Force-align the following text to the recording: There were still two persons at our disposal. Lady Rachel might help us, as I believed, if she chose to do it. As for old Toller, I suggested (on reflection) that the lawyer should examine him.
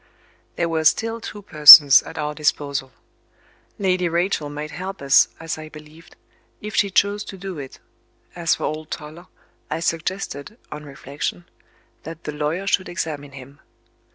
There 0.55 0.67
were 0.67 0.83
still 0.83 1.21
two 1.21 1.43
persons 1.43 2.01
at 2.01 2.17
our 2.17 2.33
disposal. 2.33 2.91
Lady 3.77 4.09
Rachel 4.09 4.49
might 4.49 4.71
help 4.71 4.99
us, 4.99 5.27
as 5.39 5.59
I 5.59 5.69
believed, 5.69 6.15
if 6.59 6.75
she 6.75 6.89
chose 6.89 7.23
to 7.25 7.37
do 7.37 7.59
it. 7.59 7.77
As 8.35 8.55
for 8.55 8.63
old 8.63 8.89
Toller, 8.89 9.27
I 9.69 9.79
suggested 9.79 10.57
(on 10.71 10.85
reflection) 10.85 11.45
that 12.01 12.23
the 12.23 12.31
lawyer 12.31 12.65
should 12.65 12.89
examine 12.89 13.33
him. 13.33 13.59